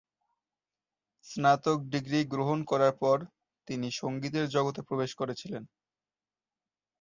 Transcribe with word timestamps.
স্নাতক 1.25 1.79
ডিগ্রী 1.93 2.19
গ্রহণ 2.33 2.59
করার 2.63 2.93
পর 3.01 3.17
তিনি 3.67 3.87
সংগীতের 4.01 4.45
জগতে 4.55 4.81
প্রবেশ 4.87 5.11
করেছিলেন। 5.15 5.63